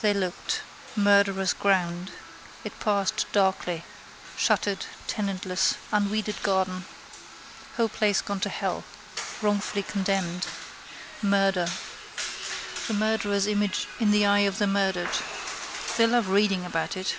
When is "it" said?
2.64-2.80, 16.96-17.16